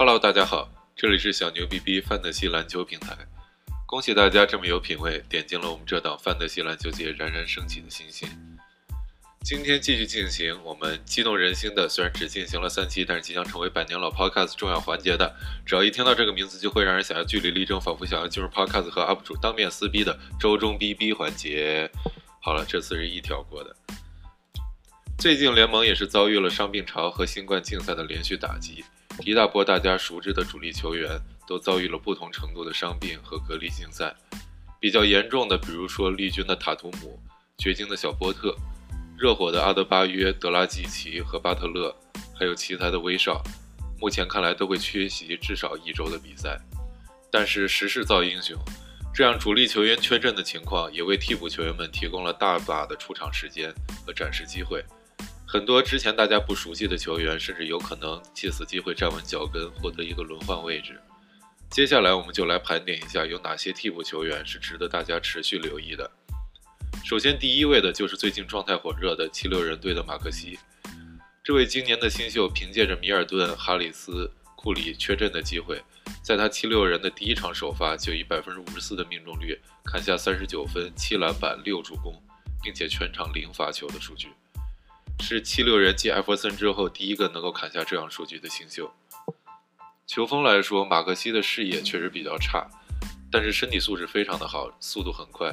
[0.00, 3.18] Hello，大家好，这里是小牛 BB 范德西篮球平台。
[3.84, 8.28] 恭喜大家这么有品位，点进了我们这档范德西篮球界冉冉升起的星星。
[9.42, 15.34] 今天继续进行我们激动人心的，虽然只进行了三期，但是即将成为百年老 Podcast 重要环节的，
[15.66, 21.90] 只要一听到这个名字，就会让人想要据理力争，仿佛想要进入 Podcast 和 UP 主当面撕逼的周中逼逼环节。
[22.40, 23.74] 好了，这次是一条过的。
[25.18, 28.84] 最近联盟也是遭遇了伤病潮和新冠竞赛的连续打击。
[29.24, 34.14] 一大波大家熟知的主力球员都遭遇了不同程度的伤病和隔离竞赛，
[34.80, 37.20] 比较严重的，比如说绿军的塔图姆、
[37.58, 38.54] 掘金的小波特、
[39.18, 41.94] 热火的阿德巴约、德拉季奇和巴特勒，
[42.38, 43.42] 还有奇才的威少，
[44.00, 46.58] 目前看来都会缺席至少一周的比赛。
[47.30, 48.56] 但是时势造英雄，
[49.12, 53.74] 这样主力球员缺阵的情况也为替补球员们提供了大把的出场时间
[54.06, 54.82] 和展示机会。
[55.50, 61.00] 很多之前大家不熟悉的球员，甚至有可能借此机会站稳脚跟，获得一个轮换位置。
[61.70, 66.10] 接下来，我们就来盘点一下有哪些替补球员是值得大家持续留意的。
[67.02, 70.58] 首先，第一位的就是最近状态火热的七六人队的马克西。
[71.42, 75.82] 这位今年的新秀，凭借着米尔顿、哈里斯、库里缺阵的机会，
[76.22, 82.14] 在他七六人的第一场首发就以百分之五十四的命中率砍下三十九分、七篮板、六助攻，
[82.62, 84.28] 并且全场零罚球的数据。
[85.20, 88.90] 是七六人继艾弗森之后第一个能够砍下这样数据的新秀。
[90.06, 92.66] 球风来说，马克西的视野确实比较差，
[93.30, 95.52] 但是身体素质非常的好，速度很快。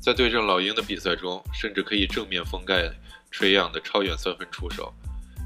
[0.00, 2.90] 在对阵老鹰的比赛中，甚至可以正面封盖
[3.30, 4.92] 吹杨的超远三分出手。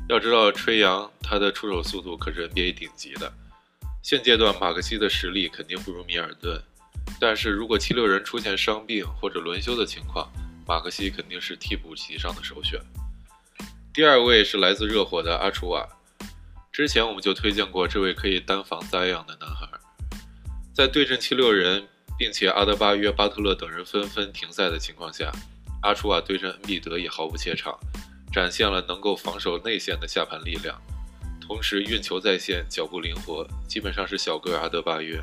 [0.09, 3.31] 要知道，吹杨他的出手速度可是 NBA 顶级的。
[4.03, 6.59] 现阶段马克西的实力肯定不如米尔顿，
[7.21, 10.27] 但是如果七六人出现伤病或者轮休的情况，
[10.67, 12.81] 马克西肯定是替补席上的首选。
[13.95, 15.89] 第二位是来自热火的阿楚瓦，
[16.71, 19.67] 之前我们就推荐过这位可以单防灾样的男孩，
[20.73, 25.33] 在对阵七六人，并且阿德巴约、巴特勒等人纷纷停赛的情况下，
[25.83, 27.77] 阿楚瓦对阵恩比德也毫不怯场，
[28.33, 30.81] 展现了能够防守内线的下盘力量，
[31.41, 35.21] 同时运球在线，脚步灵活，基本上是小个阿德巴约。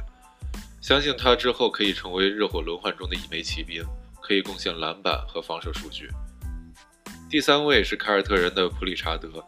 [0.81, 3.83] 相信他之后可以成为热火轮换中的一枚骑兵，
[4.21, 6.09] 可以贡献篮板和防守数据。
[7.35, 9.45] 第三位是凯尔特人的普里查德，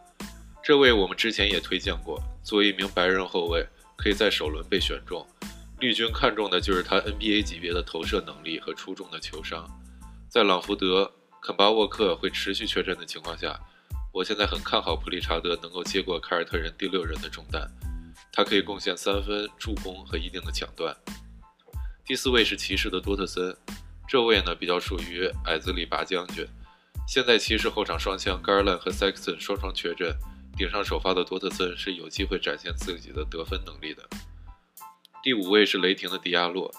[0.62, 2.22] 这位我们之前也推荐过。
[2.44, 3.66] 作为一名白人后卫，
[3.96, 5.26] 可以在首轮被选中。
[5.80, 9.66] 绿军看中的就是他 NBA 级别的投射能力和出众的球商。
[10.28, 11.10] 在朗福德、
[11.40, 13.58] 肯巴沃克会持续缺阵的情况下，
[14.12, 17.66] 我现在很看好普里查德能够接过凯尔特人第六人的重担。
[18.30, 20.94] 他可以贡献三分、助攻和一定的抢断。
[22.04, 23.56] 第四位是骑士的多特森，
[24.06, 26.46] 这位呢比较属于矮子里拔将军。
[27.08, 30.14] 现在骑士后场双枪 Garland 和 Sexton 双双缺阵，
[30.58, 34.06] 顶上首发的多特森是有机会展现自己的得分能力的。
[35.22, 36.70] 第五位是雷霆的迪亚洛，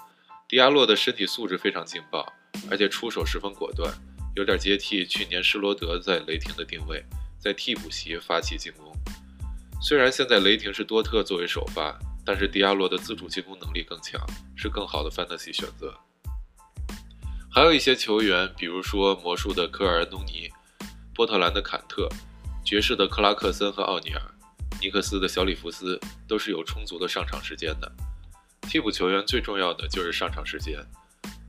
[0.48, 2.32] 迪亚洛的身体素质非常劲爆，
[2.70, 3.92] 而且出手十分果断，
[4.36, 7.04] 有点接替去年施罗德在雷霆的定位，
[7.40, 8.94] 在替补席发起进攻。
[9.82, 14.22] 虽然现在雷霆是多特作为首发，但是迪亚洛的自主进攻能力更强，
[14.56, 15.92] 是更好的 Fantasy 选择。
[17.52, 20.50] 还有一些球员，比如说魔术的科尔安东尼、
[21.16, 22.08] 波特兰的坎特、
[22.64, 24.22] 爵士的克拉克森和奥尼尔、
[24.80, 27.92] 尼克斯的小里弗斯，都是有充足的上场时间的。
[28.62, 30.80] 替补球员最重要的就是上场时间，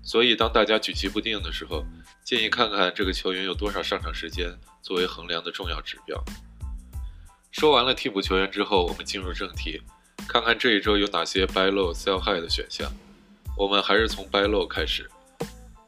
[0.02, 1.84] 所以当大家举棋不定的时候，
[2.24, 6.24] 建议看看这个球员有多少上场时间作为衡量的重要指标。
[7.52, 9.82] 说完了替补球员之后，我们进入正题，
[10.26, 12.90] 看看这一周有哪些 buy low sell high 的选项。
[13.54, 15.10] 我们还是从 buy low 开始。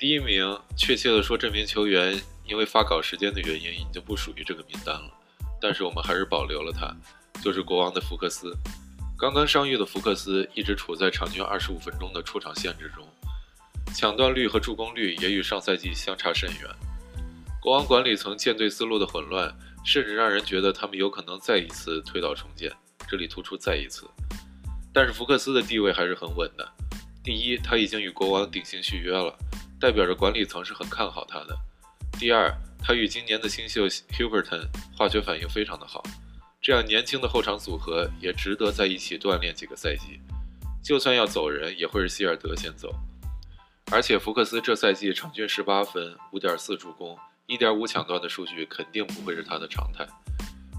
[0.03, 5.09] 第一名，确切的说，这名球员因为发稿时间的原因，已经不属于这个名单了。
[5.61, 6.93] 但是我们还是保留了他，
[7.41, 8.53] 就是国王的福克斯。
[9.17, 13.07] 刚刚伤愈的福克斯一直处在场均二十五分钟的出场限制中，
[13.95, 16.69] 抢断率和助攻率也与上赛季相差甚远。
[17.61, 22.73] 国王管理层建队思路的混乱，甚至让人觉得他们有可能再一次推倒重建。
[23.09, 24.11] 这里突出再一次，
[24.93, 26.69] 但是福克斯的地位还是很稳的。
[27.23, 29.39] 第一，他已经与国王顶薪续约了。
[29.83, 31.59] 代表着管理层是很看好他的。
[32.17, 32.49] 第二，
[32.79, 36.01] 他与今年的新秀 Huberton 化学反应非常的好，
[36.61, 40.21] 这样年轻的后场组合也值得在一起锻炼几个赛季。
[40.85, 42.95] 就算要走人，也会是希尔德先走。
[43.91, 50.07] 而且福克斯这赛季场均十八分、五点四助攻、一点五抢断的数据肯定不会是他的常态，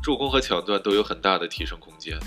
[0.01, 2.17] 助攻和抢断都有很大的提升空间。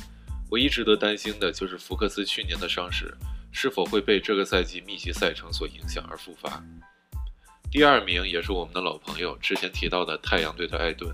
[0.51, 3.17] 唯一值得担心的就是福克斯去年的伤势。
[3.59, 6.63] 是否会被这个赛季密集赛程所影响而复发？
[7.71, 11.11] 第二名也是我们的老朋友，之前提到的太阳队的艾顿。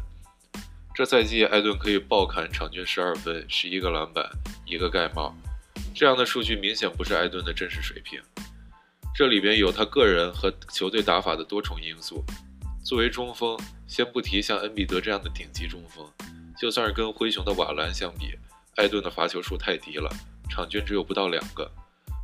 [0.92, 4.28] 这赛季艾顿可以暴砍场均十二分、十一个篮板、
[4.66, 5.32] 一个盖帽，
[5.94, 8.20] 这样的数据明显不是艾顿的真实水平。
[9.14, 12.24] 这里边有他个人和球队打法的多重因素。
[12.84, 13.56] 作为中锋，
[13.86, 16.04] 先不提像恩比德这样的顶级中锋，
[16.58, 18.36] 就算是跟灰熊的瓦兰相比，
[18.74, 20.10] 艾顿的罚球数太低了，
[20.50, 21.70] 场均只有不到两个，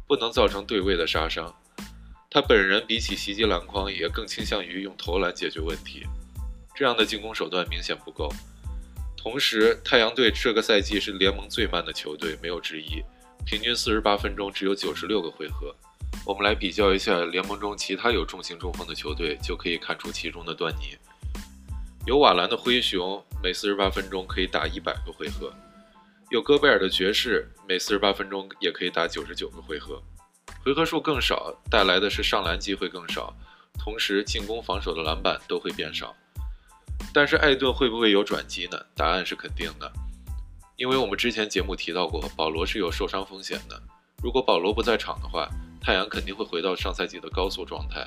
[0.09, 1.55] 不能造成对位的杀伤。
[2.31, 6.05] 他本人比起袭击篮筐，也更倾向于用投篮解决问题，
[6.75, 8.29] 这样的进攻手段明显不够。
[9.17, 13.03] 同时，太阳队这个赛季是联盟最慢的球队，没有之一，
[13.45, 15.75] 平均四十八分钟只有九十六个回合。
[16.25, 20.97] 我们来比较一下联盟中其他有重型中锋的球队，就可以看出其中的端倪。
[22.07, 25.51] 有瓦兰的灰熊，每四十八分钟可以打一百个回合；
[26.31, 30.03] 有戈贝尔的爵士，每四十八分钟也可以打九十九个回合。
[30.63, 33.35] 回合数更少，带来的是上篮机会更少，
[33.79, 36.15] 同时进攻、防守的篮板都会变少。
[37.15, 38.79] 但是艾顿会不会有转机呢？
[38.95, 39.91] 答案是肯定的，
[40.77, 43.81] 因为我们之前节目提到过，保罗是有受伤风险的。
[44.23, 45.49] 如果保罗不在场的话，
[45.81, 48.07] 太阳肯定会回到上赛季的高速状态，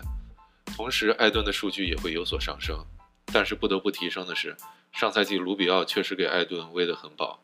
[0.78, 2.86] 同时艾顿的数据也会有所上升。
[3.34, 4.56] 但是不得不提升的是，
[4.92, 7.42] 上赛季卢比奥确实给艾顿喂得很饱，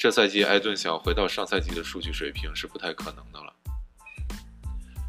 [0.00, 3.52] 这赛季艾顿想回到上赛季的数据水平是不太可能的了。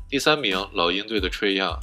[0.09, 1.79] 第三名，老鹰队的吹样，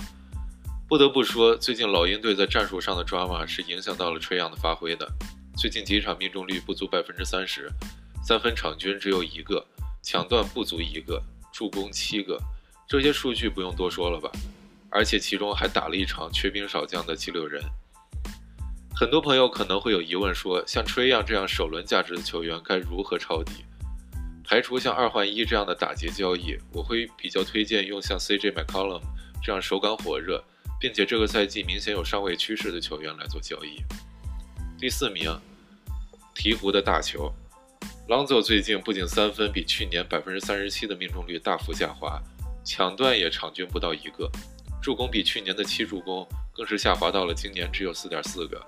[0.87, 5.11] 不得不说，最近老鹰队在战术上的抓马是影响到了吹样的发挥的。
[5.57, 7.73] 最近几场命中率不足百分之三十，
[8.23, 9.67] 三分场均只有一个。
[10.03, 12.39] 抢断不足一个，助攻七个，
[12.87, 14.31] 这些数据不用多说了吧？
[14.91, 17.63] 而且其中还打了一场缺兵少将的七六人。
[18.99, 23.65] 很多朋友可能会有疑问，说像吹样这样首轮价值的球员该如何抄底？
[24.43, 29.00] 排除像二换一这样的打劫交易，我会比较推荐用像 CJ McCollum
[29.41, 30.43] 这样手感火热，
[30.81, 33.85] 并且这个赛季明显有上位趋势的球员来做交易。
[34.77, 35.31] 第四名，
[36.35, 37.33] 鹈鹕的大球。
[38.09, 42.21] ，Lonzo 最近不仅三分比去年百分之三十七的命中率大幅下滑，
[42.65, 44.29] 抢断也场均不到一个，
[44.83, 48.61] 助攻比去年的七助攻更是下滑到了今年只有四点四个。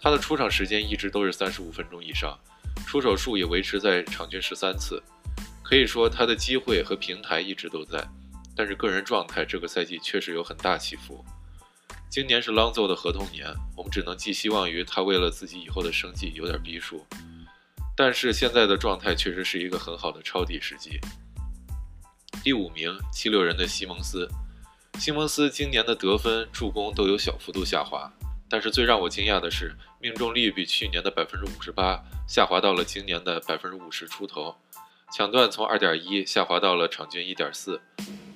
[0.00, 2.38] 他的出场时间一直都是三十五分钟以上，
[2.86, 5.02] 出手数也维持在场均十三次，
[5.62, 8.06] 可以说他的机会和平台一直都在。
[8.56, 11.24] 但是个人状态这个赛季确实有很大起伏。
[12.10, 13.46] 今年是 Lonzo 的合同年，
[13.76, 17.06] 我们只能寄希望于他为了自己以后的生计有点逼数。
[17.96, 20.98] 但是现在的状态确实是一个很好的抄底时机。
[22.42, 24.28] 第五名，七六人的西蒙斯。
[24.98, 28.12] 西蒙斯今年的得分、助攻都有小幅度下滑，
[28.50, 34.56] 但是最让我惊讶的是，命中率比去年的百分之五十八下滑到了今年的百分之五十出头，
[35.14, 37.80] 抢断从二点一下滑到了场均一点四。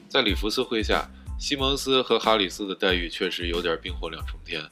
[0.08, 4.68] 在里弗斯麾下，西蒙斯和哈里斯的待遇确实有点冰火两重天，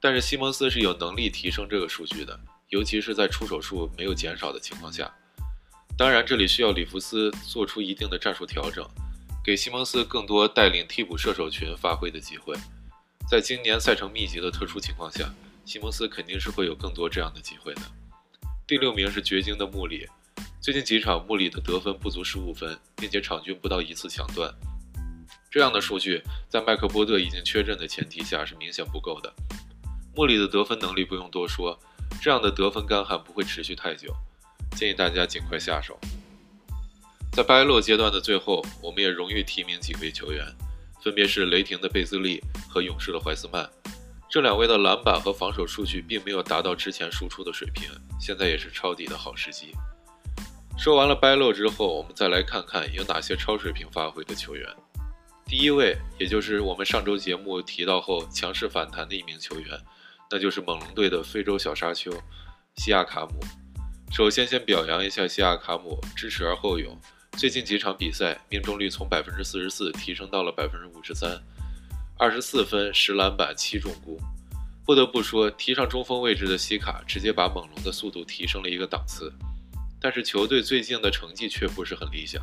[0.00, 2.38] 但是西蒙斯是有能力提升这个数据的。
[2.68, 5.10] 尤其是在出手数没有减少的情况下，
[5.96, 8.86] 当然这里需要里弗斯做出一定的战术调整，
[9.42, 12.54] 给西蒙斯更多带领替补射手群发挥的机会。
[13.30, 15.30] 在今年赛程密集的特殊情况下，
[15.66, 17.82] 西蒙斯肯定是会有更多这样的机会的。
[18.66, 20.08] 第六名是掘金的穆里，
[20.62, 24.50] 最近几场穆里的得分不足十五分，并且场均不到一次抢断，
[25.50, 29.30] 这样的数据在麦克波特已经缺阵的前提下是明显不够的。
[30.14, 31.78] 穆里的得分能力不用多说。
[32.22, 34.12] 这样的得分干旱不会持续太久，
[34.74, 35.98] 建议大家尽快下手。
[37.32, 40.44] 在掰落阶段的最后，我们也荣誉提名几位球员，
[41.02, 43.68] 分别是雷霆的贝兹利和勇士的怀斯曼。
[44.30, 47.88] 这两位的篮板和防守数据并没有达到之前输出的水平，
[48.20, 49.72] 现在也是抄底的好时机。
[50.76, 54.68] 说完了掰落之后，我们再来看看有哪些超水平发挥的球员。
[55.46, 59.80] 第一位，也就是我们上周节目提到后强势反弹的一名球员。
[60.30, 62.12] 那就是猛龙队的非洲小沙丘，
[62.76, 63.40] 西亚卡姆。
[64.12, 66.94] 首先，先表扬一下西亚卡姆，知耻而后勇。
[67.38, 71.40] 最近几场比赛，命中率从百分之四十四提升到了百分之五十三，
[72.18, 74.18] 二十四分、十篮板、七助攻。
[74.84, 79.32] 不得不说，提上中锋位置的西卡，直接把猛龙的速度提升了一个档次。
[80.00, 82.42] 但是球队最近的成绩却不是很理想。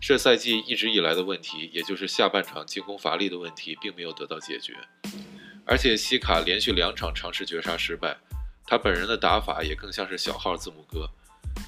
[0.00, 4.72] 这赛季一直以来的问题，也就是下半场进攻乏力的问题，并没有得到解决。
[5.66, 8.16] 而且西卡连续两场尝试绝杀失败，
[8.68, 11.10] 他本人的打法也更像是小号字母哥。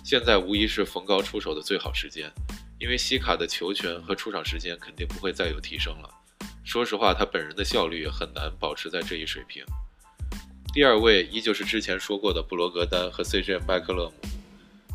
[0.04, 2.30] 现在无疑是逢高出手的最好时间，
[2.78, 6.11] 因为西卡的球权和出场时间肯定不会再有提升了。
[6.62, 9.64] 说实话，他本人的效率也很难保持在这一水平。
[10.75, 14.28] 第二位依旧是之前说过的布罗格丹和 CJ 麦克勒姆，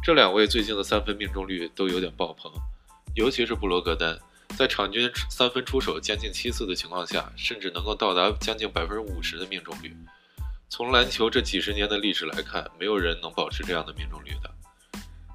[0.04, 2.52] 这两位最近的三分命中率都有点爆棚，
[3.16, 4.16] 尤其是布罗格丹。
[4.56, 9.92] 在场均三分出手将近七次的情况下，甚至能够到达将近百分之五十的命中率。
[10.70, 14.54] 从篮球这几十年的历史来看，没有人能保持这样的命中率的。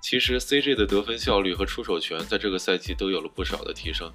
[0.04, 4.12] 其实，CJ 的得分效率和出手权在这个赛季都有了不少的提升，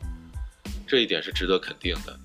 [0.86, 2.16] 这一点是值得肯定的。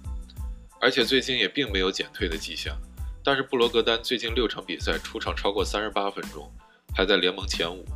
[0.79, 2.77] 而且最近也并没有减退的迹象。
[3.25, 6.53] 但是布罗格丹最近六场比赛出场超过三十八分钟，
[6.95, 7.87] 排在联盟前五。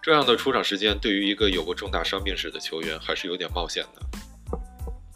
[0.00, 4.56] 这样的出场时间对于一个有过重大伤病史的球员还是有点冒险的。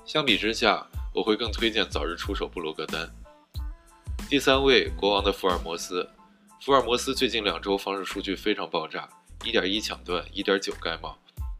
[0.04, 3.08] 相比之下，我会更推荐早日出手布罗格丹。
[4.28, 6.10] 第三位，国王的福尔摩斯。
[6.60, 9.08] 福尔摩斯最近两周防守数据非常爆炸，
[9.44, 11.18] 一点一抢断，一点九盖帽。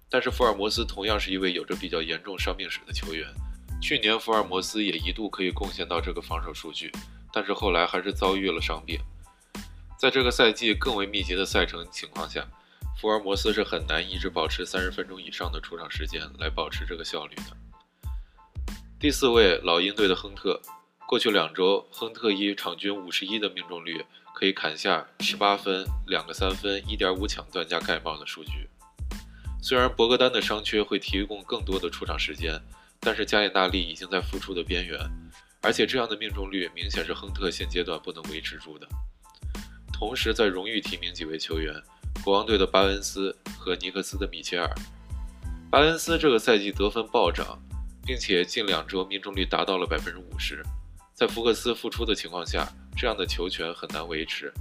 [0.09, 3.28] 但是福尔摩斯同样是一位有着比较严重伤病史的球员。
[3.83, 6.90] 去年福尔摩斯也一度可以贡献到这个防守数据。
[7.33, 8.99] 但是后来还是遭遇了伤病，
[9.99, 12.49] 在这个赛季更为密集的赛程情况下，
[12.99, 18.12] 福尔摩斯是很难一直保持三十分钟以上的出场时间来保持这个效率的。
[18.99, 20.59] 第四位，老鹰队的亨特，
[21.06, 24.02] 过去两周，亨特以场均五十一的命中率，
[24.37, 28.69] 可以砍下十八分、两个三分、一点五抢断加盖帽的数据。
[29.62, 32.61] 虽然博格丹的伤缺会提供更多的出场时间，
[33.00, 35.00] 但是加里纳利已经在复出的边缘。
[35.62, 38.87] 而且这样的命中率明显是亨特现阶段不能维持住的。
[39.90, 41.73] 同时，在荣誉提名几位球员，
[42.23, 44.71] 国王队的巴恩斯和尼克斯的米切尔。
[45.71, 47.59] 巴恩斯这个赛季得分暴涨，
[48.05, 50.62] 并且近两周命中率达到了百分之五十。
[51.17, 54.53] 在福克斯复出的情况下，这样的球权很难维持。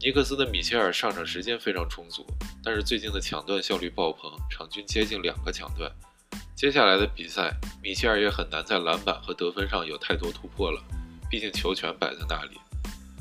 [0.00, 2.26] 尼克斯的米切尔上场时间非常充足，
[2.64, 5.92] 但是最近的抢断效率爆棚，场均接近两个抢断。
[6.54, 10.82] 接下来的比赛，米切尔也很难在篮板和得分上有太多突破了，
[11.30, 12.58] 毕竟球权摆在那里。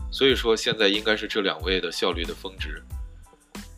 [0.10, 2.82] 所以说，现在应该是这两位的效率的峰值。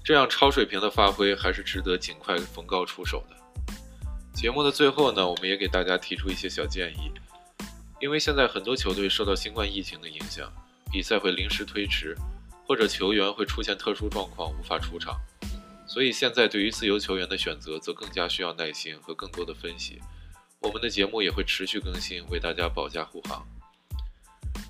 [0.04, 3.36] 这样超水平的发挥，还是值得尽快逢高出手的。
[4.36, 7.12] 节目的最后呢，我们也给大家提出一些小建议，
[8.00, 10.52] 因为现在很多球队受到新冠疫情的影响，
[10.92, 12.16] 比赛会临时推迟，
[12.68, 15.20] 或者球员会出现特殊状况无法出场。
[15.88, 20.00] 所以现在对于自由球员的选择，则更加需要耐心和更多的分析。
[20.60, 23.44] 我们的节目也会持续更新，为大家保驾护航。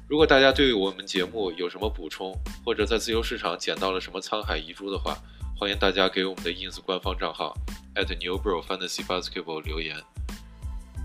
[0.07, 5.17] 如果大家对我们节目有什么补充，或者在自由市场捡到了什么沧海遗珠的话，
[5.59, 7.53] 欢迎大家给我们的 ins 官方账号
[7.95, 10.01] @newbrofantasybasketball 留言。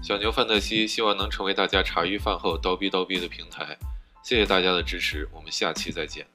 [0.02, 3.78] 小牛范特西希望能成为大家茶余饭后叨逼叨逼的平台。
[4.24, 6.26] 谢谢大家的支持，我们下期再见。